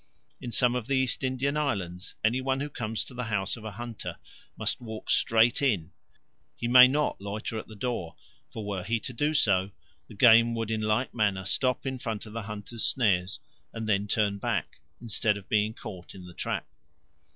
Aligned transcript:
In 0.41 0.51
some 0.51 0.73
of 0.73 0.87
the 0.87 0.95
East 0.95 1.23
Indian 1.23 1.55
islands 1.55 2.15
any 2.23 2.41
one 2.41 2.59
who 2.59 2.71
comes 2.71 3.03
to 3.05 3.13
the 3.13 3.25
house 3.25 3.55
of 3.55 3.63
a 3.63 3.73
hunter 3.73 4.17
must 4.57 4.81
walk 4.81 5.11
straight 5.11 5.61
in; 5.61 5.91
he 6.55 6.67
may 6.67 6.87
not 6.87 7.21
loiter 7.21 7.59
at 7.59 7.67
the 7.67 7.75
door, 7.75 8.15
for 8.49 8.65
were 8.65 8.81
he 8.81 8.99
to 8.99 9.13
do 9.13 9.35
so, 9.35 9.69
the 10.07 10.15
game 10.15 10.55
would 10.55 10.71
in 10.71 10.81
like 10.81 11.13
manner 11.13 11.45
stop 11.45 11.85
in 11.85 11.99
front 11.99 12.25
of 12.25 12.33
the 12.33 12.41
hunter's 12.41 12.83
snares 12.83 13.39
and 13.73 13.87
then 13.87 14.07
turn 14.07 14.39
back, 14.39 14.79
instead 14.99 15.37
of 15.37 15.47
being 15.49 15.71
caught 15.71 16.15
in 16.15 16.25
the 16.25 16.33
trap. 16.33 16.65